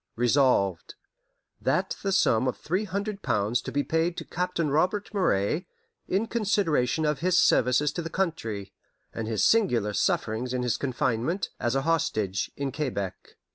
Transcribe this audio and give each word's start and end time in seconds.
Resolved, 0.15 0.95
That 1.61 1.95
the 2.01 2.11
sum 2.11 2.47
of 2.47 2.57
three 2.57 2.85
hundred 2.85 3.21
pounds 3.21 3.61
be 3.61 3.83
paid 3.83 4.17
to 4.17 4.25
Captain 4.25 4.71
Robert 4.71 5.13
Moray, 5.13 5.67
in 6.07 6.25
consideration 6.25 7.05
of 7.05 7.19
his 7.19 7.37
services 7.37 7.91
to 7.91 8.01
the 8.01 8.09
country, 8.09 8.73
and 9.13 9.27
his 9.27 9.45
singular 9.45 9.93
sufferings 9.93 10.55
in 10.55 10.63
his 10.63 10.77
confinement, 10.77 11.51
as 11.59 11.75
a 11.75 11.83
hostage, 11.83 12.49
in 12.57 12.71
Quebec. 12.71 13.35